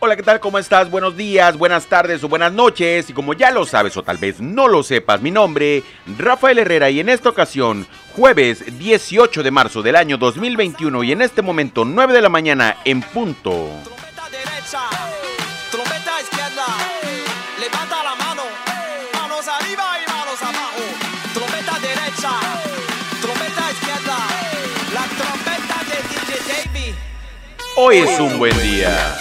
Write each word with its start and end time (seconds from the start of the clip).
Hola, 0.00 0.14
¿qué 0.14 0.22
tal? 0.22 0.38
¿Cómo 0.38 0.60
estás? 0.60 0.88
Buenos 0.88 1.16
días, 1.16 1.58
buenas 1.58 1.86
tardes 1.86 2.22
o 2.22 2.28
buenas 2.28 2.52
noches. 2.52 3.10
Y 3.10 3.12
como 3.12 3.34
ya 3.34 3.50
lo 3.50 3.66
sabes 3.66 3.96
o 3.96 4.02
tal 4.04 4.16
vez 4.16 4.40
no 4.40 4.68
lo 4.68 4.84
sepas, 4.84 5.20
mi 5.20 5.32
nombre, 5.32 5.82
Rafael 6.16 6.60
Herrera, 6.60 6.88
y 6.88 7.00
en 7.00 7.08
esta 7.08 7.30
ocasión, 7.30 7.84
jueves 8.14 8.78
18 8.78 9.42
de 9.42 9.50
marzo 9.50 9.82
del 9.82 9.96
año 9.96 10.16
2021 10.16 11.02
y 11.02 11.10
en 11.10 11.22
este 11.22 11.42
momento 11.42 11.84
9 11.84 12.12
de 12.12 12.22
la 12.22 12.28
mañana 12.28 12.76
en 12.84 13.02
punto. 13.02 13.50
Trompeta 13.82 14.28
derecha, 14.30 14.82
trompeta 15.72 16.20
izquierda, 16.20 16.66
levanta 17.58 18.04
la 18.04 18.14
mano, 18.14 18.42
manos 19.14 19.48
arriba 19.48 19.84
y 19.98 20.10
manos 20.12 20.40
abajo. 20.40 20.82
Trompeta 21.34 21.78
derecha, 21.80 22.30
trompeta 23.20 23.72
izquierda, 23.72 24.16
la 24.94 25.04
trompeta 25.18 25.82
de 25.90 25.96
DJ 26.08 26.66
Davey. 26.68 26.94
Hoy 27.74 27.96
es 27.96 28.20
un 28.20 28.38
buen 28.38 28.56
día. 28.62 29.18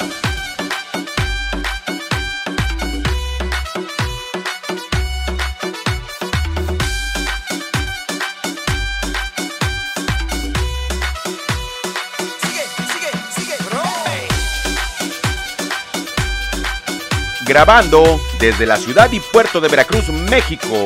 Grabando 17.48 18.20
desde 18.40 18.66
la 18.66 18.76
ciudad 18.76 19.10
y 19.12 19.20
puerto 19.20 19.62
de 19.62 19.70
Veracruz, 19.70 20.10
México. 20.10 20.84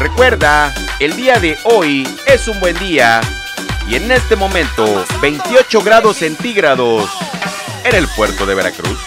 Recuerda, 0.00 0.74
el 1.00 1.14
día 1.14 1.38
de 1.38 1.58
hoy 1.64 2.08
es 2.26 2.48
un 2.48 2.58
buen 2.60 2.78
día 2.78 3.20
y 3.86 3.96
en 3.96 4.10
este 4.10 4.34
momento 4.34 5.04
28 5.20 5.82
grados 5.82 6.16
centígrados 6.16 7.10
en 7.84 7.94
el 7.94 8.08
puerto 8.16 8.46
de 8.46 8.54
Veracruz. 8.54 8.98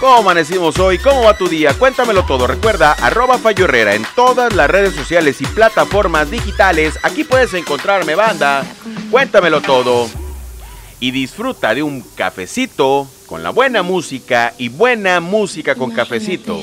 ¿Cómo 0.00 0.16
amanecimos 0.16 0.78
hoy? 0.78 0.98
¿Cómo 0.98 1.22
va 1.24 1.36
tu 1.36 1.46
día? 1.46 1.74
Cuéntamelo 1.74 2.24
todo. 2.24 2.46
Recuerda, 2.46 2.92
arroba 2.92 3.38
Fallo 3.38 3.66
Herrera 3.66 3.94
en 3.94 4.04
todas 4.16 4.54
las 4.54 4.68
redes 4.68 4.94
sociales 4.94 5.40
y 5.40 5.46
plataformas 5.46 6.30
digitales. 6.30 6.98
Aquí 7.02 7.22
puedes 7.22 7.52
encontrarme, 7.54 8.14
banda. 8.14 8.64
Cuéntamelo 9.10 9.60
todo 9.60 10.08
y 11.00 11.10
disfruta 11.10 11.74
de 11.74 11.82
un 11.82 12.02
cafecito 12.02 13.08
con 13.30 13.44
la 13.44 13.50
buena 13.50 13.84
música 13.84 14.54
y 14.58 14.68
buena 14.68 15.20
música 15.20 15.76
con 15.76 15.92
cafecito. 15.92 16.60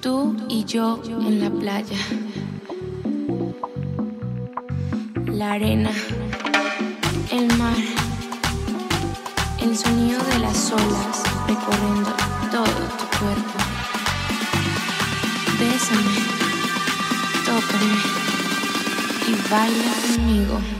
Tú 0.00 0.34
y 0.48 0.64
yo 0.64 0.98
en 1.06 1.40
la 1.42 1.50
playa. 1.50 1.98
La 5.26 5.52
arena, 5.52 5.90
el 7.30 7.54
mar, 7.58 7.76
el 9.60 9.76
sonido 9.76 10.24
de 10.24 10.38
las 10.38 10.72
olas 10.72 11.22
recorriendo 11.46 12.16
todo 12.50 12.64
tu 12.64 13.18
cuerpo. 13.18 13.58
Bésame, 15.58 16.16
tócame 17.44 17.98
y 19.28 19.50
baila 19.50 19.92
conmigo. 20.16 20.79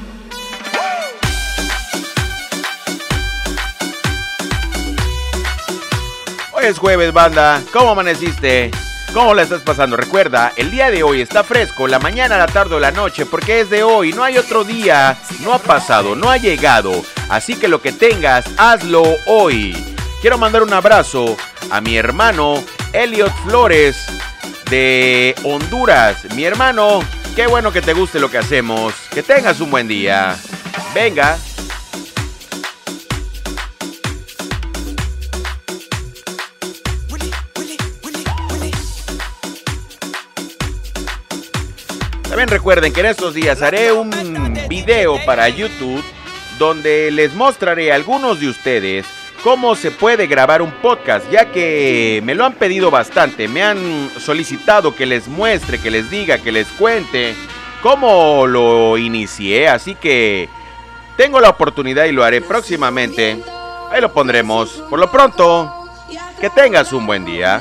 Es 6.63 6.79
jueves, 6.79 7.13
banda. 7.13 7.63
¿Cómo 7.73 7.91
amaneciste? 7.91 8.71
¿Cómo 9.15 9.35
la 9.35 9.43
estás 9.43 9.63
pasando? 9.63 9.97
Recuerda, 9.97 10.53
el 10.57 10.71
día 10.71 10.91
de 10.91 11.03
hoy 11.03 11.23
está 11.23 11.43
fresco, 11.43 11.89
la 11.89 11.99
mañana, 11.99 12.37
la 12.37 12.47
tarde 12.47 12.75
o 12.75 12.79
la 12.79 12.91
noche, 12.91 13.25
porque 13.25 13.61
es 13.61 13.71
de 13.71 13.83
hoy, 13.83 14.13
no 14.13 14.23
hay 14.23 14.37
otro 14.37 14.63
día, 14.63 15.17
no 15.41 15.55
ha 15.55 15.59
pasado, 15.59 16.15
no 16.15 16.31
ha 16.31 16.37
llegado. 16.37 16.93
Así 17.31 17.57
que 17.57 17.67
lo 17.67 17.81
que 17.81 17.93
tengas, 17.93 18.45
hazlo 18.59 19.03
hoy. 19.27 19.75
Quiero 20.21 20.37
mandar 20.37 20.63
un 20.63 20.73
abrazo 20.73 21.37
a 21.71 21.81
mi 21.81 21.97
hermano 21.97 22.63
Elliot 22.93 23.33
Flores 23.45 24.07
de 24.69 25.35
Honduras. 25.45 26.27
Mi 26.35 26.45
hermano, 26.45 27.01
qué 27.35 27.47
bueno 27.47 27.73
que 27.73 27.81
te 27.81 27.95
guste 27.95 28.21
lo 28.21 28.31
que 28.31 28.39
hacemos. 28.39 28.93
Que 29.13 29.23
tengas 29.23 29.61
un 29.61 29.71
buen 29.71 29.89
día. 29.89 30.37
Venga. 30.95 31.39
Recuerden 42.47 42.93
que 42.93 43.01
en 43.01 43.07
estos 43.07 43.35
días 43.35 43.61
haré 43.61 43.93
un 43.93 44.11
video 44.69 45.19
para 45.27 45.49
YouTube 45.49 46.03
donde 46.59 47.11
les 47.11 47.35
mostraré 47.35 47.93
a 47.93 47.97
algunos 47.97 48.41
de 48.41 48.49
ustedes 48.49 49.07
cómo 49.45 49.75
se 49.77 49.91
puede 49.91 50.27
grabar 50.27 50.63
un 50.63 50.73
podcast, 50.73 51.31
ya 51.31 51.53
que 51.53 52.21
me 52.25 52.35
lo 52.35 52.45
han 52.45 52.55
pedido 52.55 52.91
bastante, 52.91 53.47
me 53.47 53.63
han 53.63 54.11
solicitado 54.19 54.97
que 54.97 55.07
les 55.07 55.29
muestre, 55.29 55.79
que 55.79 55.91
les 55.91 56.11
diga, 56.11 56.39
que 56.39 56.51
les 56.51 56.67
cuente 56.69 57.35
cómo 57.83 58.47
lo 58.47 58.97
inicié, 58.97 59.69
así 59.69 59.95
que 59.95 60.49
tengo 61.17 61.41
la 61.41 61.51
oportunidad 61.51 62.07
y 62.07 62.13
lo 62.13 62.25
haré 62.25 62.41
próximamente. 62.41 63.39
Ahí 63.91 64.01
lo 64.01 64.13
pondremos. 64.13 64.83
Por 64.89 64.99
lo 64.99 65.11
pronto, 65.11 65.73
que 66.41 66.49
tengas 66.51 66.93
un 66.93 67.07
buen 67.07 67.25
día. 67.25 67.61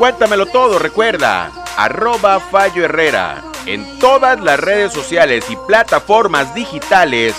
Cuéntamelo 0.00 0.46
todo, 0.46 0.78
recuerda, 0.78 1.50
arroba 1.76 2.40
Fallo 2.40 2.86
Herrera, 2.86 3.42
en 3.66 3.98
todas 3.98 4.40
las 4.40 4.58
redes 4.58 4.94
sociales 4.94 5.44
y 5.50 5.56
plataformas 5.66 6.54
digitales, 6.54 7.36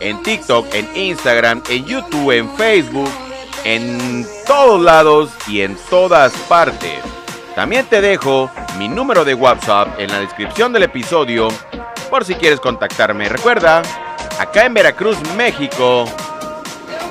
en 0.00 0.20
TikTok, 0.20 0.66
en 0.74 0.96
Instagram, 0.96 1.62
en 1.68 1.84
YouTube, 1.84 2.32
en 2.32 2.52
Facebook, 2.56 3.08
en 3.62 4.26
todos 4.48 4.82
lados 4.82 5.30
y 5.46 5.60
en 5.60 5.76
todas 5.88 6.32
partes. 6.48 6.98
También 7.54 7.86
te 7.86 8.00
dejo 8.00 8.50
mi 8.78 8.88
número 8.88 9.24
de 9.24 9.34
WhatsApp 9.34 10.00
en 10.00 10.10
la 10.10 10.18
descripción 10.18 10.72
del 10.72 10.82
episodio 10.82 11.50
por 12.10 12.24
si 12.24 12.34
quieres 12.34 12.58
contactarme. 12.58 13.28
Recuerda, 13.28 13.80
acá 14.40 14.66
en 14.66 14.74
Veracruz, 14.74 15.18
México, 15.36 16.06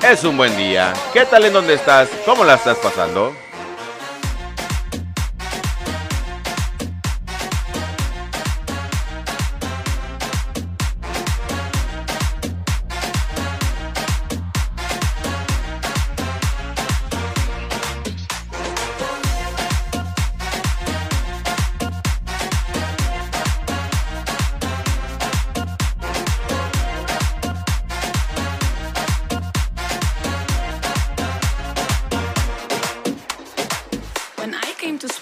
es 0.03 0.25
un 0.25 0.35
buen 0.35 0.58
día. 0.58 0.91
¿Qué 1.13 1.23
tal 1.23 1.46
en 1.46 1.53
dónde 1.53 1.75
estás? 1.75 2.09
¿Cómo 2.25 2.44
la 2.44 2.56
estás 2.56 2.75
pasando? 2.79 3.34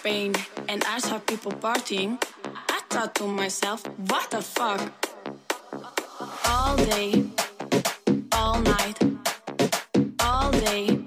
And 0.10 0.84
I 0.86 0.98
saw 1.00 1.20
people 1.20 1.52
partying, 1.52 2.18
I 2.46 2.82
thought 2.90 3.14
to 3.16 3.28
myself, 3.28 3.86
what 4.10 4.32
the 4.32 4.42
fuck? 4.42 4.82
All 6.46 6.76
day, 6.78 7.26
all 8.32 8.60
night, 8.62 8.98
all 10.20 10.52
day, 10.52 11.00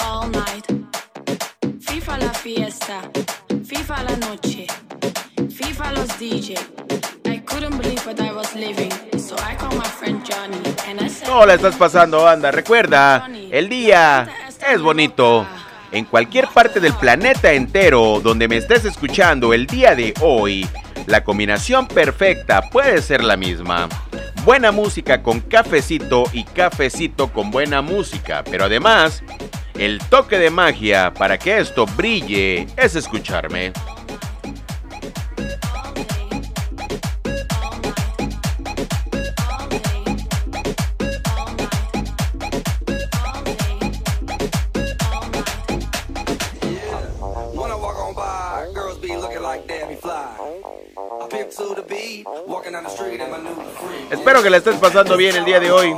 all 0.00 0.28
night. 0.28 0.66
FIFA 1.86 2.18
la 2.18 2.32
fiesta, 2.32 3.02
FIFA 3.48 3.96
la 4.08 4.16
noche, 4.26 4.66
FIFA 5.58 5.92
los 5.96 6.08
DJ. 6.18 6.58
I 7.26 7.38
couldn't 7.38 7.76
believe 7.78 8.04
what 8.04 8.20
I 8.20 8.32
was 8.32 8.52
living, 8.56 8.90
so 9.16 9.36
I 9.36 9.54
called 9.54 9.76
my 9.76 9.86
friend 9.98 10.24
Johnny 10.24 10.58
and 10.88 11.00
I 11.00 11.08
said, 11.08 11.28
¿Cómo 11.28 11.46
la 11.46 11.54
estás 11.54 11.76
pasando, 11.76 12.24
banda? 12.24 12.50
Recuerda, 12.50 13.28
el 13.50 13.68
día 13.68 14.28
es 14.68 14.80
bonito. 14.82 15.46
En 15.92 16.06
cualquier 16.06 16.48
parte 16.48 16.80
del 16.80 16.94
planeta 16.94 17.52
entero 17.52 18.20
donde 18.22 18.48
me 18.48 18.56
estés 18.56 18.86
escuchando 18.86 19.52
el 19.52 19.66
día 19.66 19.94
de 19.94 20.14
hoy, 20.22 20.66
la 21.04 21.22
combinación 21.22 21.86
perfecta 21.86 22.62
puede 22.70 23.02
ser 23.02 23.22
la 23.22 23.36
misma. 23.36 23.90
Buena 24.42 24.72
música 24.72 25.22
con 25.22 25.40
cafecito 25.40 26.24
y 26.32 26.44
cafecito 26.44 27.30
con 27.30 27.50
buena 27.50 27.82
música, 27.82 28.42
pero 28.42 28.64
además, 28.64 29.22
el 29.78 29.98
toque 29.98 30.38
de 30.38 30.48
magia 30.48 31.12
para 31.12 31.38
que 31.38 31.58
esto 31.58 31.84
brille 31.84 32.66
es 32.78 32.96
escucharme. 32.96 33.74
Espero 54.10 54.42
que 54.42 54.50
la 54.50 54.58
estés 54.58 54.76
pasando 54.76 55.16
bien 55.16 55.36
el 55.36 55.44
día 55.44 55.60
de 55.60 55.70
hoy. 55.70 55.94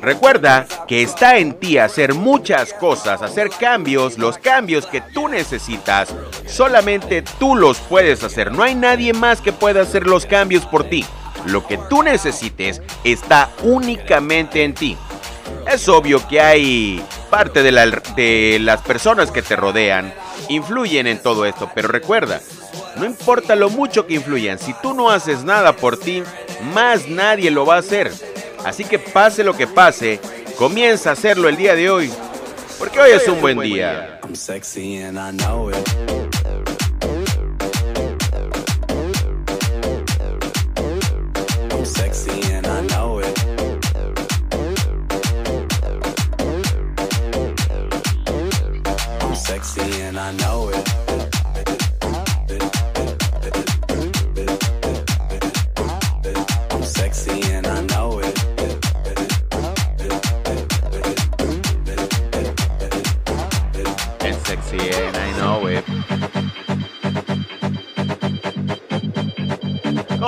Recuerda 0.00 0.66
que 0.86 1.02
está 1.02 1.38
en 1.38 1.54
ti 1.54 1.78
hacer 1.78 2.14
muchas 2.14 2.72
cosas, 2.74 3.22
hacer 3.22 3.50
cambios, 3.50 4.18
los 4.18 4.38
cambios 4.38 4.86
que 4.86 5.00
tú 5.00 5.28
necesitas. 5.28 6.14
Solamente 6.46 7.22
tú 7.38 7.56
los 7.56 7.78
puedes 7.78 8.22
hacer. 8.22 8.52
No 8.52 8.62
hay 8.62 8.74
nadie 8.74 9.12
más 9.12 9.40
que 9.40 9.52
pueda 9.52 9.82
hacer 9.82 10.06
los 10.06 10.26
cambios 10.26 10.64
por 10.66 10.84
ti. 10.84 11.04
Lo 11.46 11.66
que 11.66 11.78
tú 11.90 12.02
necesites 12.02 12.80
está 13.02 13.50
únicamente 13.62 14.64
en 14.64 14.74
ti. 14.74 14.96
Es 15.70 15.88
obvio 15.88 16.26
que 16.28 16.40
hay 16.40 17.02
parte 17.30 17.62
de, 17.62 17.72
de, 18.16 18.58
las 18.60 18.80
personas 18.82 19.30
que 19.30 19.42
te 19.42 19.56
rodean 19.56 20.12
influyen 20.48 21.06
en 21.06 21.22
todo 21.22 21.46
esto, 21.46 21.70
pero 21.74 21.88
recuerda, 21.88 22.40
no 22.96 23.04
importa 23.04 23.54
lo 23.54 23.70
mucho 23.70 24.06
que 24.06 24.14
influyan, 24.14 24.58
si 24.58 24.74
tú 24.82 24.94
no 24.94 25.10
haces 25.10 25.44
nada 25.44 25.74
por 25.74 25.96
ti, 25.98 26.22
más 26.72 27.08
nadie 27.08 27.50
lo 27.50 27.66
va 27.66 27.76
a 27.76 27.78
hacer. 27.78 28.12
Así 28.64 28.84
que 28.84 28.98
pase 28.98 29.44
lo 29.44 29.54
que 29.56 29.66
pase, 29.66 30.20
comienza 30.56 31.10
a 31.10 31.12
hacerlo 31.14 31.48
el 31.48 31.56
día 31.56 31.74
de 31.74 31.90
hoy, 31.90 32.10
porque 32.78 33.00
hoy 33.00 33.10
es 33.10 33.28
un 33.28 33.40
buen 33.40 33.58
día. 33.60 34.20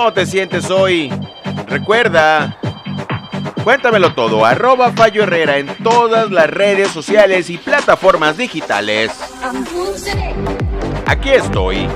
¿Cómo 0.07 0.13
te 0.13 0.25
sientes 0.25 0.71
hoy? 0.71 1.11
Recuerda, 1.67 2.57
cuéntamelo 3.65 4.13
todo, 4.13 4.45
arroba 4.45 4.93
Fallo 4.93 5.23
Herrera 5.23 5.57
en 5.57 5.67
todas 5.83 6.31
las 6.31 6.49
redes 6.49 6.87
sociales 6.91 7.49
y 7.49 7.57
plataformas 7.57 8.37
digitales. 8.37 9.11
Aquí 11.05 11.31
estoy. 11.31 11.89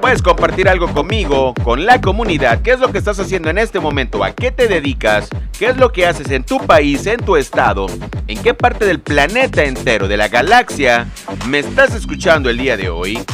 Puedes 0.00 0.22
compartir 0.22 0.68
algo 0.68 0.92
conmigo, 0.92 1.54
con 1.62 1.86
la 1.86 2.00
comunidad, 2.00 2.62
qué 2.62 2.72
es 2.72 2.80
lo 2.80 2.90
que 2.90 2.98
estás 2.98 3.20
haciendo 3.20 3.48
en 3.48 3.58
este 3.58 3.78
momento, 3.78 4.24
a 4.24 4.32
qué 4.32 4.50
te 4.50 4.66
dedicas, 4.66 5.28
qué 5.56 5.66
es 5.66 5.76
lo 5.76 5.92
que 5.92 6.04
haces 6.08 6.32
en 6.32 6.42
tu 6.42 6.58
país, 6.66 7.06
en 7.06 7.24
tu 7.24 7.36
estado, 7.36 7.86
en 8.26 8.42
qué 8.42 8.54
parte 8.54 8.86
del 8.86 8.98
planeta 8.98 9.62
entero, 9.62 10.08
de 10.08 10.16
la 10.16 10.26
galaxia, 10.26 11.06
me 11.46 11.60
estás 11.60 11.94
escuchando 11.94 12.50
el 12.50 12.58
día 12.58 12.76
de 12.76 12.90
hoy. 12.90 13.24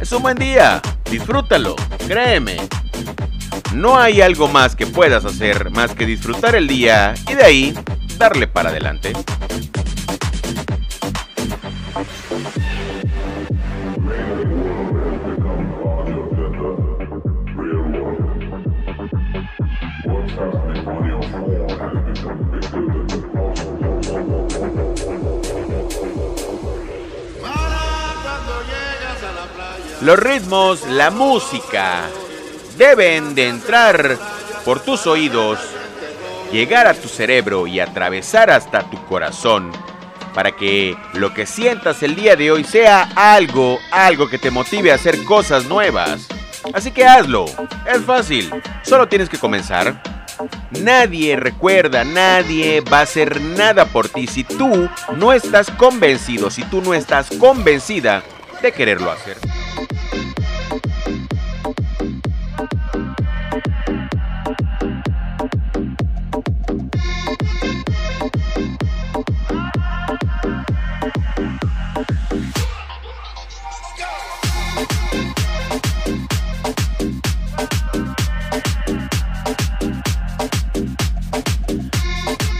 Es 0.00 0.10
un 0.10 0.22
buen 0.22 0.36
día, 0.36 0.82
disfrútalo, 1.10 1.74
créeme. 2.06 2.56
No 3.74 3.98
hay 3.98 4.20
algo 4.20 4.48
más 4.48 4.76
que 4.76 4.86
puedas 4.86 5.24
hacer 5.24 5.70
más 5.70 5.94
que 5.94 6.06
disfrutar 6.06 6.54
el 6.54 6.66
día 6.66 7.14
y 7.28 7.34
de 7.34 7.44
ahí 7.44 7.74
darle 8.18 8.46
para 8.46 8.70
adelante. 8.70 9.12
Los 30.02 30.18
ritmos, 30.18 30.86
la 30.88 31.10
música, 31.10 32.08
deben 32.78 33.34
de 33.34 33.48
entrar 33.48 34.16
por 34.64 34.80
tus 34.80 35.06
oídos, 35.06 35.58
llegar 36.50 36.86
a 36.86 36.94
tu 36.94 37.06
cerebro 37.06 37.66
y 37.66 37.80
atravesar 37.80 38.50
hasta 38.50 38.88
tu 38.88 38.96
corazón 39.04 39.70
para 40.34 40.52
que 40.52 40.96
lo 41.12 41.34
que 41.34 41.44
sientas 41.44 42.02
el 42.02 42.16
día 42.16 42.34
de 42.34 42.50
hoy 42.50 42.64
sea 42.64 43.10
algo, 43.14 43.78
algo 43.90 44.26
que 44.30 44.38
te 44.38 44.50
motive 44.50 44.90
a 44.90 44.94
hacer 44.94 45.22
cosas 45.24 45.66
nuevas. 45.66 46.26
Así 46.72 46.92
que 46.92 47.04
hazlo, 47.04 47.44
es 47.86 48.02
fácil, 48.06 48.50
solo 48.82 49.06
tienes 49.06 49.28
que 49.28 49.38
comenzar. 49.38 50.02
Nadie 50.70 51.36
recuerda, 51.36 52.04
nadie 52.04 52.80
va 52.80 53.00
a 53.00 53.02
hacer 53.02 53.38
nada 53.38 53.84
por 53.84 54.08
ti 54.08 54.26
si 54.26 54.44
tú 54.44 54.88
no 55.14 55.34
estás 55.34 55.70
convencido, 55.72 56.48
si 56.50 56.62
tú 56.64 56.80
no 56.80 56.94
estás 56.94 57.28
convencida 57.38 58.22
de 58.62 58.72
quererlo 58.72 59.10
hacer. 59.10 59.36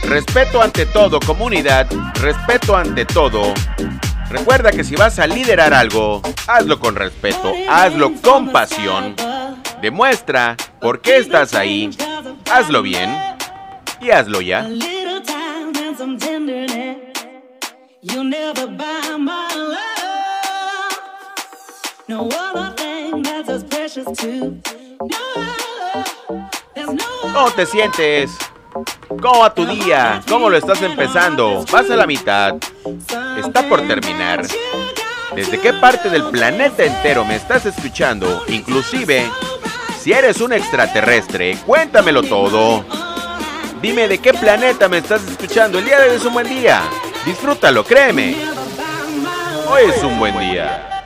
Respeto 0.03 0.61
ante 0.61 0.85
todo, 0.87 1.19
comunidad, 1.19 1.87
respeto 2.15 2.75
ante 2.75 3.05
todo. 3.05 3.53
Recuerda 4.31 4.71
que 4.71 4.85
si 4.85 4.95
vas 4.95 5.19
a 5.19 5.27
liderar 5.27 5.73
algo, 5.73 6.21
hazlo 6.47 6.79
con 6.79 6.95
respeto, 6.95 7.51
hazlo 7.69 8.13
con 8.21 8.49
pasión. 8.49 9.13
Demuestra 9.81 10.55
por 10.79 11.01
qué 11.01 11.17
estás 11.17 11.53
ahí, 11.53 11.89
hazlo 12.49 12.81
bien 12.81 13.13
y 13.99 14.11
hazlo 14.11 14.39
ya. 14.39 14.69
¿Cómo 27.33 27.51
te 27.51 27.65
sientes? 27.65 28.31
¿Cómo 29.21 29.39
va 29.39 29.53
tu 29.53 29.65
día? 29.65 30.21
¿Cómo 30.27 30.49
lo 30.49 30.57
estás 30.57 30.81
empezando? 30.81 31.65
¿Vas 31.71 31.89
a 31.89 31.95
la 31.95 32.07
mitad? 32.07 32.55
¿Está 33.37 33.67
por 33.67 33.85
terminar? 33.87 34.45
¿Desde 35.35 35.59
qué 35.59 35.73
parte 35.73 36.09
del 36.09 36.23
planeta 36.25 36.83
entero 36.83 37.25
me 37.25 37.35
estás 37.35 37.65
escuchando? 37.65 38.43
Inclusive, 38.47 39.29
si 39.99 40.13
eres 40.13 40.41
un 40.41 40.53
extraterrestre, 40.53 41.57
cuéntamelo 41.65 42.23
todo. 42.23 42.85
Dime 43.81 44.07
de 44.07 44.19
qué 44.19 44.33
planeta 44.33 44.87
me 44.87 44.99
estás 44.99 45.23
escuchando. 45.23 45.79
El 45.79 45.85
día 45.85 45.99
de 45.99 46.09
hoy 46.09 46.15
es 46.15 46.25
un 46.25 46.33
buen 46.33 46.47
día. 46.47 46.83
Disfrútalo, 47.25 47.83
créeme. 47.83 48.35
Hoy 49.67 49.83
es 49.89 50.03
un 50.03 50.17
buen 50.19 50.37
día. 50.39 51.00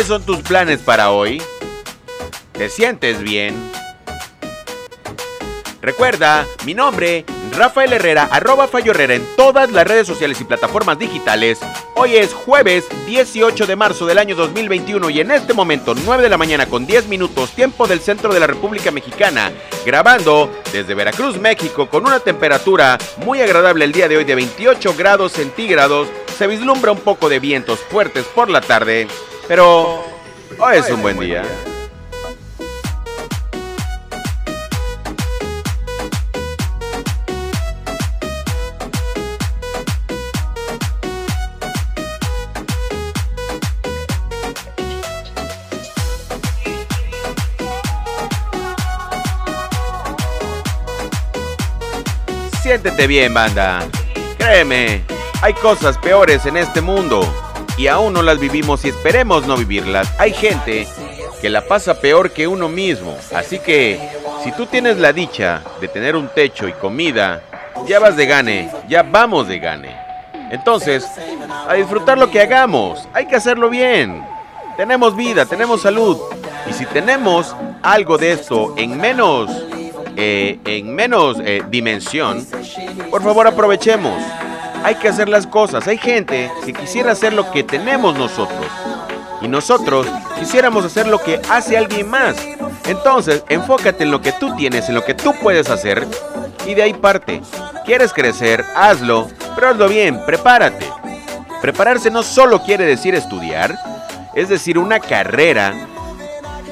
¿Cuáles 0.00 0.08
son 0.08 0.24
tus 0.24 0.38
planes 0.38 0.80
para 0.80 1.10
hoy? 1.10 1.42
¿Te 2.52 2.70
sientes 2.70 3.20
bien? 3.20 3.54
Recuerda, 5.82 6.46
mi 6.64 6.72
nombre, 6.72 7.26
Rafael 7.54 7.92
Herrera, 7.92 8.26
arroba 8.32 8.66
Fallo 8.66 8.92
Herrera 8.92 9.16
en 9.16 9.36
todas 9.36 9.70
las 9.70 9.86
redes 9.86 10.06
sociales 10.06 10.40
y 10.40 10.44
plataformas 10.44 10.98
digitales. 10.98 11.58
Hoy 11.96 12.16
es 12.16 12.32
jueves 12.32 12.86
18 13.04 13.66
de 13.66 13.76
marzo 13.76 14.06
del 14.06 14.16
año 14.16 14.34
2021 14.36 15.10
y 15.10 15.20
en 15.20 15.32
este 15.32 15.52
momento 15.52 15.94
9 15.94 16.22
de 16.22 16.30
la 16.30 16.38
mañana 16.38 16.64
con 16.64 16.86
10 16.86 17.06
minutos 17.08 17.50
tiempo 17.50 17.86
del 17.86 18.00
centro 18.00 18.32
de 18.32 18.40
la 18.40 18.46
República 18.46 18.90
Mexicana, 18.90 19.52
grabando 19.84 20.50
desde 20.72 20.94
Veracruz, 20.94 21.36
México 21.38 21.90
con 21.90 22.06
una 22.06 22.20
temperatura 22.20 22.96
muy 23.18 23.42
agradable 23.42 23.84
el 23.84 23.92
día 23.92 24.08
de 24.08 24.16
hoy 24.16 24.24
de 24.24 24.34
28 24.34 24.94
grados 24.96 25.32
centígrados. 25.32 26.08
Se 26.38 26.46
vislumbra 26.46 26.90
un 26.90 27.00
poco 27.00 27.28
de 27.28 27.38
vientos 27.38 27.80
fuertes 27.80 28.24
por 28.24 28.48
la 28.48 28.62
tarde 28.62 29.06
pero 29.50 30.04
hoy 30.60 30.76
es 30.76 30.88
un 30.90 31.02
buen 31.02 31.18
día. 31.18 31.42
Siéntete 52.62 53.08
bien, 53.08 53.34
banda. 53.34 53.80
Créeme, 54.38 55.02
hay 55.42 55.54
cosas 55.54 55.98
peores 55.98 56.46
en 56.46 56.56
este 56.56 56.80
mundo 56.80 57.49
y 57.80 57.88
aún 57.88 58.12
no 58.12 58.20
las 58.20 58.38
vivimos 58.38 58.84
y 58.84 58.90
esperemos 58.90 59.46
no 59.46 59.56
vivirlas. 59.56 60.12
Hay 60.18 60.34
gente 60.34 60.86
que 61.40 61.48
la 61.48 61.62
pasa 61.62 61.98
peor 61.98 62.30
que 62.30 62.46
uno 62.46 62.68
mismo. 62.68 63.16
Así 63.34 63.58
que, 63.58 63.98
si 64.44 64.52
tú 64.52 64.66
tienes 64.66 64.98
la 64.98 65.14
dicha 65.14 65.62
de 65.80 65.88
tener 65.88 66.14
un 66.14 66.28
techo 66.28 66.68
y 66.68 66.74
comida, 66.74 67.42
ya 67.86 67.98
vas 67.98 68.18
de 68.18 68.26
gane, 68.26 68.70
ya 68.86 69.02
vamos 69.02 69.48
de 69.48 69.58
gane. 69.60 69.96
Entonces, 70.50 71.06
a 71.66 71.72
disfrutar 71.72 72.18
lo 72.18 72.30
que 72.30 72.42
hagamos, 72.42 73.08
hay 73.14 73.24
que 73.24 73.36
hacerlo 73.36 73.70
bien. 73.70 74.26
Tenemos 74.76 75.16
vida, 75.16 75.46
tenemos 75.46 75.80
salud. 75.80 76.18
Y 76.68 76.74
si 76.74 76.84
tenemos 76.84 77.56
algo 77.80 78.18
de 78.18 78.32
esto 78.32 78.74
en 78.76 78.98
menos, 78.98 79.50
eh, 80.18 80.58
en 80.66 80.94
menos 80.94 81.38
eh, 81.42 81.62
dimensión, 81.70 82.46
por 83.10 83.22
favor 83.22 83.46
aprovechemos. 83.46 84.22
Hay 84.82 84.94
que 84.96 85.08
hacer 85.08 85.28
las 85.28 85.46
cosas. 85.46 85.86
Hay 85.88 85.98
gente 85.98 86.50
que 86.64 86.72
quisiera 86.72 87.12
hacer 87.12 87.32
lo 87.32 87.50
que 87.50 87.62
tenemos 87.62 88.16
nosotros. 88.16 88.66
Y 89.42 89.48
nosotros 89.48 90.06
quisiéramos 90.38 90.84
hacer 90.84 91.06
lo 91.06 91.22
que 91.22 91.40
hace 91.48 91.76
alguien 91.76 92.08
más. 92.08 92.36
Entonces, 92.86 93.44
enfócate 93.48 94.04
en 94.04 94.10
lo 94.10 94.20
que 94.20 94.32
tú 94.32 94.54
tienes, 94.56 94.88
en 94.88 94.94
lo 94.94 95.04
que 95.04 95.14
tú 95.14 95.34
puedes 95.42 95.70
hacer. 95.70 96.06
Y 96.66 96.74
de 96.74 96.82
ahí 96.82 96.94
parte. 96.94 97.40
¿Quieres 97.84 98.12
crecer? 98.12 98.64
Hazlo. 98.74 99.28
Pero 99.54 99.68
hazlo 99.68 99.88
bien, 99.88 100.24
prepárate. 100.24 100.86
Prepararse 101.60 102.10
no 102.10 102.22
solo 102.22 102.62
quiere 102.62 102.86
decir 102.86 103.14
estudiar, 103.14 103.78
es 104.34 104.48
decir, 104.48 104.78
una 104.78 104.98
carrera. 104.98 105.74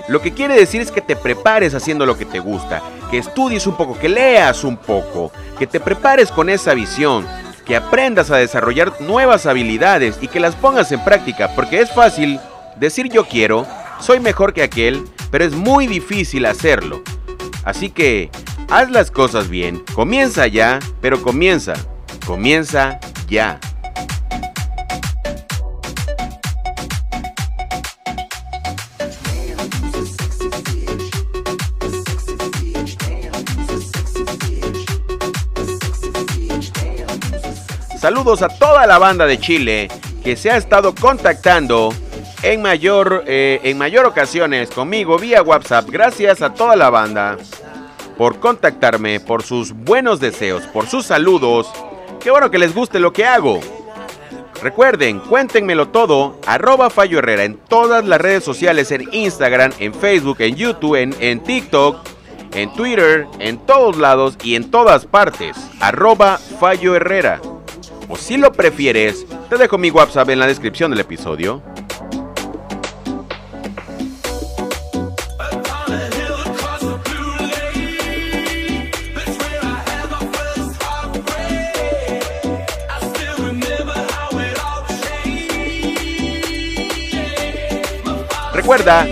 Lo 0.09 0.23
que 0.23 0.33
quiere 0.33 0.55
decir 0.55 0.81
es 0.81 0.91
que 0.91 1.03
te 1.03 1.15
prepares 1.15 1.75
haciendo 1.75 2.07
lo 2.07 2.17
que 2.17 2.25
te 2.25 2.39
gusta, 2.39 2.81
que 3.11 3.19
estudies 3.19 3.67
un 3.67 3.77
poco, 3.77 3.99
que 3.99 4.09
leas 4.09 4.65
un 4.65 4.79
poco, 4.79 5.31
que 5.59 5.67
te 5.67 5.81
prepares 5.81 6.31
con 6.31 6.49
esa 6.49 6.73
visión, 6.73 7.27
que 7.69 7.77
aprendas 7.77 8.31
a 8.31 8.39
desarrollar 8.39 8.95
nuevas 9.01 9.45
habilidades 9.45 10.19
y 10.23 10.27
que 10.27 10.41
las 10.41 10.57
pongas 10.57 10.91
en 10.91 11.05
práctica, 11.05 11.55
porque 11.55 11.83
es 11.83 11.93
fácil 11.93 12.41
decir 12.77 13.11
yo 13.11 13.27
quiero, 13.27 13.67
soy 14.01 14.21
mejor 14.21 14.55
que 14.55 14.63
aquel, 14.63 15.05
pero 15.31 15.45
es 15.45 15.53
muy 15.53 15.87
difícil 15.87 16.47
hacerlo. 16.47 17.03
Así 17.65 17.91
que 17.91 18.31
haz 18.71 18.91
las 18.91 19.11
cosas 19.11 19.51
bien, 19.51 19.85
comienza 19.95 20.47
ya, 20.47 20.79
pero 21.03 21.21
comienza, 21.21 21.75
comienza 22.27 22.99
ya. 23.29 23.61
Saludos 37.99 38.43
a 38.43 38.49
toda 38.49 38.87
la 38.87 38.99
banda 38.99 39.27
de 39.27 39.41
Chile 39.41 39.89
que 40.23 40.37
se 40.37 40.53
ha 40.53 40.57
estado 40.57 40.95
contactando 40.95 41.93
en 42.43 42.63
mayor, 42.63 43.25
eh, 43.27 43.59
en 43.65 43.77
mayor 43.77 44.07
ocasiones 44.07 44.71
conmigo 44.71 45.19
vía 45.19 45.43
WhatsApp. 45.43 45.91
Gracias 45.91 46.41
a 46.41 46.55
toda 46.55 46.77
la 46.77 46.91
banda 46.91 47.37
por 48.17 48.39
contactarme, 48.39 49.19
por 49.19 49.43
sus 49.43 49.73
buenos 49.73 50.21
deseos, 50.21 50.63
por 50.69 50.87
sus 50.87 51.07
saludos. 51.07 51.69
Qué 52.21 52.31
bueno 52.31 52.53
que 52.53 52.59
les 52.59 52.73
guste 52.73 53.01
lo 53.01 53.13
que 53.13 53.27
hago. 53.27 53.59
Recuerden, 54.63 55.19
cuéntenmelo 55.19 55.89
todo, 55.89 56.39
arroba 56.47 56.91
Fallo 56.91 57.19
Herrera 57.19 57.43
en 57.43 57.57
todas 57.57 58.05
las 58.05 58.21
redes 58.21 58.45
sociales, 58.45 58.93
en 58.93 59.13
Instagram, 59.13 59.73
en 59.81 59.93
Facebook, 59.93 60.37
en 60.39 60.55
YouTube, 60.55 60.95
en, 60.95 61.17
en 61.19 61.41
TikTok, 61.41 61.97
en 62.55 62.73
Twitter, 62.75 63.27
en 63.41 63.59
todos 63.59 63.97
lados 63.97 64.39
y 64.41 64.55
en 64.55 64.71
todas 64.71 65.05
partes. 65.05 65.57
Arroba 65.81 66.39
Fallo 66.61 66.95
Herrera. 66.95 67.41
O 68.09 68.17
si 68.17 68.39
lo 68.39 68.53
prefieres, 68.53 69.27
te 69.51 69.59
dejo 69.59 69.77
mi 69.77 69.91
WhatsApp 69.91 70.31
en 70.31 70.39
la 70.39 70.47
descripción 70.47 70.91
del 70.91 71.01
episodio. 71.01 71.63
Recuerda, 88.55 89.07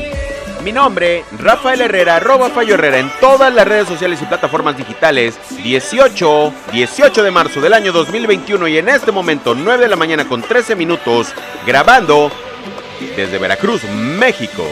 mi 0.66 0.72
nombre, 0.72 1.24
Rafael 1.38 1.80
Herrera, 1.80 2.16
arroba 2.16 2.50
Fallo 2.50 2.74
Herrera 2.74 2.98
en 2.98 3.08
todas 3.20 3.54
las 3.54 3.68
redes 3.68 3.86
sociales 3.86 4.20
y 4.20 4.26
plataformas 4.26 4.76
digitales. 4.76 5.38
18, 5.62 6.52
18 6.72 7.22
de 7.22 7.30
marzo 7.30 7.60
del 7.60 7.72
año 7.72 7.92
2021 7.92 8.66
y 8.66 8.78
en 8.78 8.88
este 8.88 9.12
momento 9.12 9.54
9 9.54 9.84
de 9.84 9.88
la 9.88 9.94
mañana 9.94 10.26
con 10.26 10.42
13 10.42 10.74
minutos, 10.74 11.28
grabando 11.64 12.32
desde 13.14 13.38
Veracruz, 13.38 13.84
México. 13.84 14.64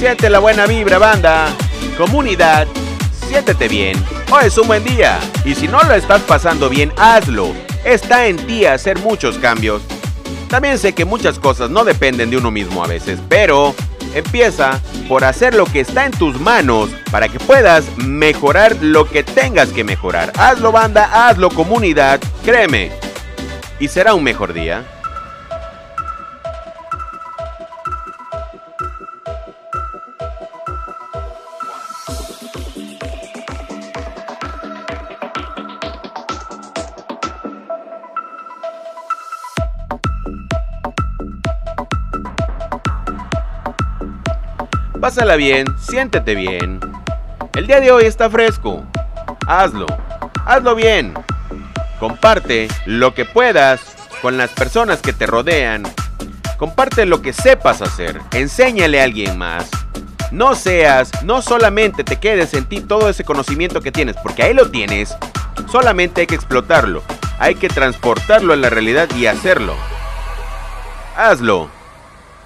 Siente 0.00 0.30
la 0.30 0.38
buena 0.38 0.66
vibra, 0.66 0.96
banda. 0.96 1.48
Comunidad, 1.98 2.66
siéntete 3.28 3.68
bien. 3.68 4.02
Hoy 4.32 4.46
es 4.46 4.56
un 4.56 4.66
buen 4.66 4.82
día. 4.82 5.20
Y 5.44 5.54
si 5.54 5.68
no 5.68 5.78
lo 5.82 5.92
estás 5.92 6.22
pasando 6.22 6.70
bien, 6.70 6.90
hazlo. 6.96 7.52
Está 7.84 8.26
en 8.26 8.38
ti 8.46 8.64
hacer 8.64 8.98
muchos 9.00 9.36
cambios. 9.36 9.82
También 10.48 10.78
sé 10.78 10.94
que 10.94 11.04
muchas 11.04 11.38
cosas 11.38 11.68
no 11.68 11.84
dependen 11.84 12.30
de 12.30 12.38
uno 12.38 12.50
mismo 12.50 12.82
a 12.82 12.86
veces, 12.86 13.20
pero 13.28 13.74
empieza 14.14 14.80
por 15.06 15.22
hacer 15.22 15.54
lo 15.54 15.66
que 15.66 15.80
está 15.80 16.06
en 16.06 16.12
tus 16.12 16.40
manos 16.40 16.88
para 17.10 17.28
que 17.28 17.38
puedas 17.38 17.84
mejorar 17.98 18.78
lo 18.80 19.06
que 19.06 19.22
tengas 19.22 19.68
que 19.68 19.84
mejorar. 19.84 20.32
Hazlo 20.38 20.72
banda, 20.72 21.28
hazlo 21.28 21.50
comunidad, 21.50 22.20
créeme. 22.42 22.90
Y 23.78 23.88
será 23.88 24.14
un 24.14 24.24
mejor 24.24 24.54
día. 24.54 24.82
Pásala 45.00 45.36
bien, 45.36 45.66
siéntete 45.78 46.34
bien. 46.34 46.78
El 47.54 47.66
día 47.66 47.80
de 47.80 47.90
hoy 47.90 48.04
está 48.04 48.28
fresco. 48.28 48.84
Hazlo. 49.46 49.86
Hazlo 50.44 50.74
bien. 50.74 51.14
Comparte 51.98 52.68
lo 52.84 53.14
que 53.14 53.24
puedas 53.24 53.96
con 54.20 54.36
las 54.36 54.50
personas 54.50 55.00
que 55.00 55.14
te 55.14 55.24
rodean. 55.24 55.84
Comparte 56.58 57.06
lo 57.06 57.22
que 57.22 57.32
sepas 57.32 57.80
hacer. 57.80 58.20
Enséñale 58.32 59.00
a 59.00 59.04
alguien 59.04 59.38
más. 59.38 59.70
No 60.32 60.54
seas, 60.54 61.10
no 61.24 61.40
solamente 61.40 62.04
te 62.04 62.16
quedes 62.16 62.52
en 62.52 62.66
ti 62.66 62.80
todo 62.80 63.08
ese 63.08 63.24
conocimiento 63.24 63.80
que 63.80 63.92
tienes, 63.92 64.16
porque 64.22 64.42
ahí 64.42 64.52
lo 64.52 64.70
tienes. 64.70 65.16
Solamente 65.72 66.20
hay 66.20 66.26
que 66.26 66.34
explotarlo. 66.34 67.02
Hay 67.38 67.54
que 67.54 67.68
transportarlo 67.68 68.52
a 68.52 68.56
la 68.56 68.68
realidad 68.68 69.08
y 69.16 69.24
hacerlo. 69.24 69.74
Hazlo. 71.16 71.70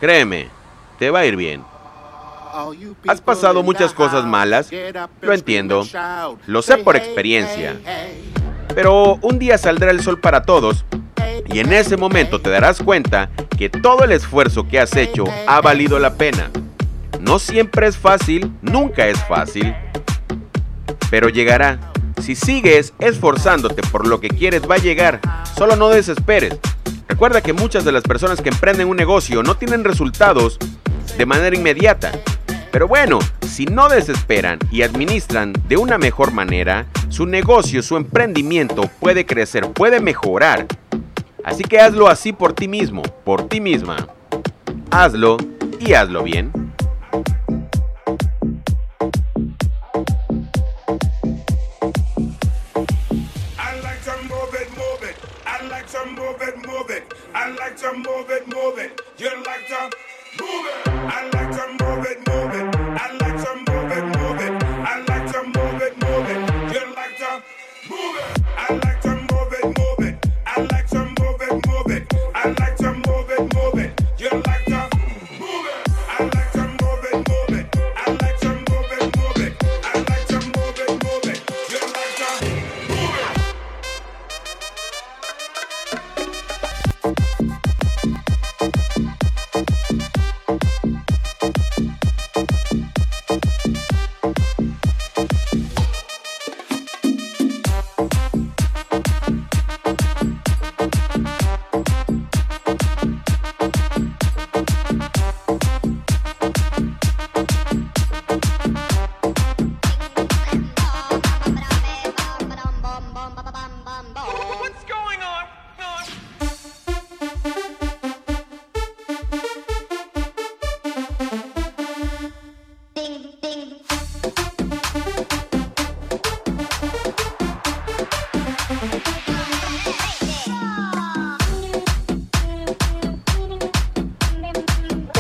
Créeme, 0.01 0.51
te 1.01 1.11
va 1.11 1.21
a 1.21 1.27
ir 1.27 1.35
bien. 1.35 1.74
Has 3.09 3.21
pasado 3.21 3.63
muchas 3.63 3.93
cosas 3.93 4.25
malas, 4.25 4.71
lo 5.21 5.33
entiendo, 5.33 5.87
lo 6.47 6.63
sé 6.63 6.79
por 6.79 6.97
experiencia, 6.97 7.77
Pero 8.75 9.19
un 9.23 9.39
día 9.39 9.59
saldrá 9.59 9.91
el 9.91 10.03
sol 10.03 10.21
para 10.21 10.43
todos 10.43 10.85
y 11.47 11.59
en 11.59 11.73
ese 11.73 11.97
momento 11.97 12.41
te 12.41 12.51
darás 12.51 12.81
cuenta 12.81 13.31
que 13.57 13.69
todo 13.69 14.05
el 14.05 14.13
esfuerzo 14.13 14.69
que 14.69 14.79
has 14.79 14.95
hecho 14.97 15.25
ha 15.47 15.61
valido 15.61 15.99
la 15.99 16.15
pena. 16.15 16.51
No 17.21 17.39
siempre 17.39 17.87
es 17.87 17.97
fácil, 17.97 18.53
nunca 18.63 19.07
es 19.09 19.19
fácil, 19.25 19.75
pero 21.11 21.29
llegará. 21.29 21.93
Si 22.23 22.37
sigues 22.37 22.95
esforzándote 23.01 23.83
por 23.83 24.07
lo 24.07 24.21
que 24.21 24.29
quieres, 24.29 24.63
va 24.69 24.77
a 24.77 24.79
llegar. 24.79 25.21
Solo 25.57 25.75
no 25.77 25.89
desesperes. 25.89 26.57
Recuerda 27.09 27.43
que 27.43 27.53
muchas 27.53 27.85
de 27.85 27.93
las 27.93 28.03
personas 28.03 28.41
que 28.41 28.49
emprenden 28.49 28.89
un 28.89 28.97
negocio 28.97 29.43
no 29.43 29.57
tienen 29.57 29.85
resultados 29.85 30.59
de 31.17 31.27
manera 31.27 31.55
inmediata. 31.55 32.13
Pero 32.75 32.89
bueno, 32.89 33.21
si 33.43 33.67
no 33.67 33.89
desesperan 33.89 34.59
y 34.73 34.83
administran 34.83 35.53
de 35.69 35.77
una 35.77 35.97
mejor 35.97 36.33
manera, 36.33 36.87
su 37.09 37.25
negocio, 37.25 37.85
su 37.85 37.97
emprendimiento 37.97 38.91
puede 38.99 39.27
crecer, 39.27 39.71
puede 39.71 40.01
mejorar. 40.01 40.67
Así 41.45 41.63
que 41.63 41.79
hazlo 41.79 42.09
así 42.09 42.33
por 42.33 42.53
ti 42.53 42.67
mismo, 42.67 43.03
por 43.25 43.47
ti 43.47 43.61
misma. 43.61 44.09
Hazlo 44.91 45.37
y 45.79 45.93
hazlo 45.93 46.25
bien. 46.25 46.51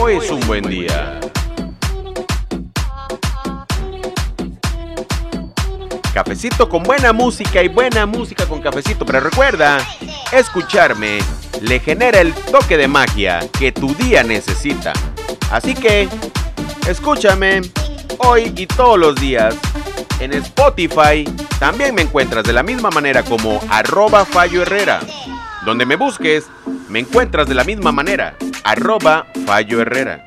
Hoy 0.01 0.15
es 0.17 0.31
un 0.31 0.41
buen 0.47 0.65
día. 0.65 1.21
Cafecito 6.15 6.69
con 6.69 6.83
buena 6.85 7.13
música 7.13 7.63
y 7.63 7.69
buena 7.69 8.07
música 8.07 8.47
con 8.47 8.63
cafecito, 8.63 9.05
pero 9.05 9.21
recuerda, 9.21 9.79
escucharme 10.33 11.19
le 11.61 11.81
genera 11.81 12.21
el 12.21 12.33
toque 12.33 12.79
de 12.79 12.89
magia 12.89 13.41
que 13.59 13.73
tu 13.73 13.95
día 13.95 14.23
necesita. 14.23 14.93
Así 15.51 15.75
que, 15.75 16.09
escúchame 16.87 17.63
hoy 18.19 18.53
y 18.57 18.67
todos 18.67 18.99
los 18.99 19.15
días 19.17 19.57
en 20.21 20.33
Spotify. 20.33 21.25
También 21.59 21.95
me 21.95 22.03
encuentras 22.03 22.45
de 22.45 22.53
la 22.53 22.63
misma 22.63 22.91
manera 22.91 23.23
como 23.23 23.61
arroba 23.71 24.25
Fallo 24.25 24.63
Herrera. 24.63 25.01
Donde 25.65 25.87
me 25.87 25.97
busques, 25.97 26.45
me 26.89 27.01
encuentras 27.01 27.49
de 27.49 27.55
la 27.55 27.65
misma 27.65 27.93
manera, 27.93 28.37
arroba 28.65 29.27
Fallo 29.47 29.81
Herrera. 29.81 30.27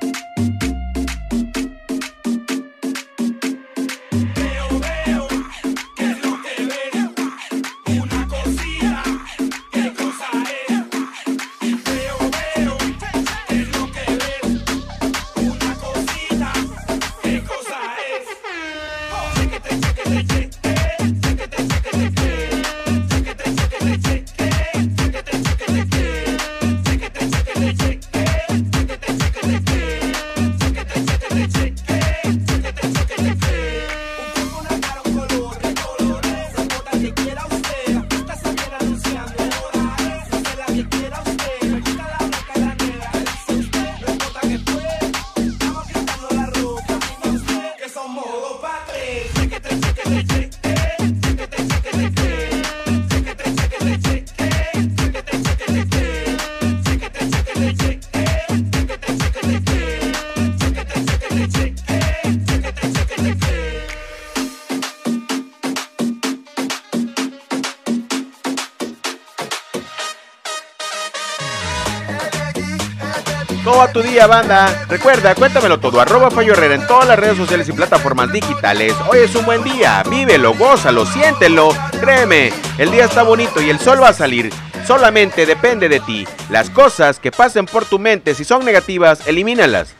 ¿Cómo 73.67 73.79
va 73.79 73.91
tu 73.91 74.01
día, 74.01 74.27
banda? 74.27 74.85
Recuerda, 74.87 75.35
cuéntamelo 75.35 75.77
todo, 75.77 75.99
arroba 75.99 76.31
Fallo 76.31 76.53
en 76.55 76.87
todas 76.87 77.05
las 77.05 77.19
redes 77.19 77.35
sociales 77.35 77.67
y 77.67 77.73
plataformas 77.73 78.31
digitales. 78.31 78.93
Hoy 79.11 79.19
es 79.19 79.35
un 79.35 79.43
buen 79.43 79.61
día, 79.61 80.01
vívelo, 80.09 80.53
gózalo, 80.53 81.05
siéntelo. 81.05 81.75
Créeme, 81.99 82.53
el 82.77 82.91
día 82.91 83.03
está 83.03 83.23
bonito 83.23 83.61
y 83.61 83.69
el 83.69 83.77
sol 83.77 84.01
va 84.01 84.07
a 84.07 84.13
salir. 84.13 84.53
Solamente 84.85 85.45
depende 85.45 85.89
de 85.89 85.99
ti. 85.99 86.25
Las 86.49 86.69
cosas 86.69 87.19
que 87.19 87.33
pasen 87.33 87.65
por 87.65 87.83
tu 87.83 87.99
mente, 87.99 88.35
si 88.35 88.45
son 88.45 88.63
negativas, 88.63 89.27
elimínalas. 89.27 89.95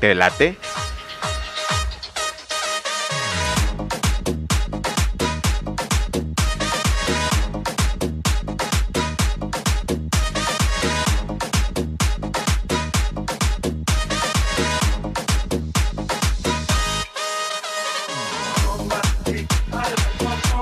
¿Te 0.00 0.14
late? 0.14 0.56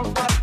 Bye. 0.02 0.35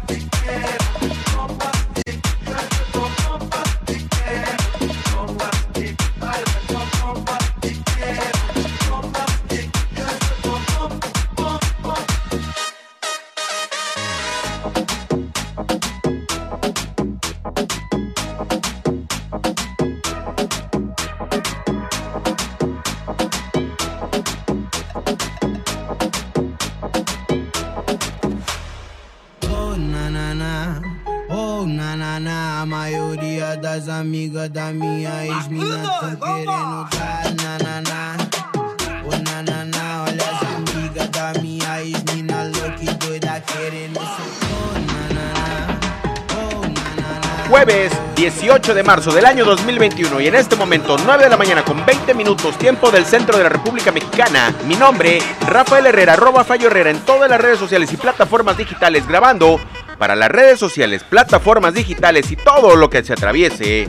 Jueves 47.53 47.93
18 48.15 48.73
de 48.73 48.81
marzo 48.81 49.11
del 49.11 49.27
año 49.27 49.45
2021 49.45 50.21
y 50.21 50.25
en 50.25 50.33
este 50.33 50.55
momento 50.55 50.97
9 50.97 51.25
de 51.25 51.29
la 51.29 51.37
mañana 51.37 51.63
con 51.63 51.85
20 51.85 52.15
minutos 52.15 52.57
tiempo 52.57 52.89
del 52.89 53.05
centro 53.05 53.37
de 53.37 53.43
la 53.43 53.49
República 53.49 53.91
Mexicana. 53.91 54.55
Mi 54.65 54.75
nombre, 54.75 55.19
Rafael 55.45 55.85
Herrera, 55.85 56.13
arroba 56.13 56.43
Fallo 56.43 56.65
Herrera 56.65 56.89
en 56.89 56.97
todas 57.01 57.29
las 57.29 57.39
redes 57.39 57.59
sociales 57.59 57.93
y 57.93 57.97
plataformas 57.97 58.57
digitales 58.57 59.07
grabando 59.07 59.59
para 59.99 60.15
las 60.15 60.31
redes 60.31 60.59
sociales, 60.59 61.03
plataformas 61.03 61.75
digitales 61.75 62.31
y 62.31 62.37
todo 62.37 62.75
lo 62.75 62.89
que 62.89 63.03
se 63.03 63.13
atraviese. 63.13 63.87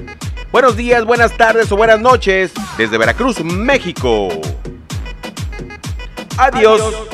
Buenos 0.52 0.76
días, 0.76 1.06
buenas 1.06 1.34
tardes 1.34 1.72
o 1.72 1.76
buenas 1.78 2.00
noches 2.00 2.52
desde 2.76 2.98
Veracruz, 2.98 3.42
México. 3.42 4.28
Adiós. 6.36 7.13